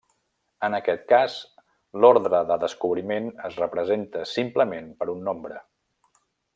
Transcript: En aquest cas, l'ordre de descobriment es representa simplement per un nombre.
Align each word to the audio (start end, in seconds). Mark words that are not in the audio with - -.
En 0.67 0.75
aquest 0.77 1.03
cas, 1.11 1.35
l'ordre 2.05 2.41
de 2.53 2.57
descobriment 2.65 3.29
es 3.51 3.61
representa 3.65 4.27
simplement 4.35 4.93
per 5.03 5.13
un 5.17 5.25
nombre. 5.31 5.65